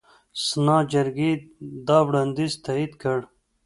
سنا 0.45 0.77
جرګې 0.91 1.31
دا 1.87 1.97
وړاندیز 2.07 2.53
تایید 2.65 2.93
کړ. 3.01 3.19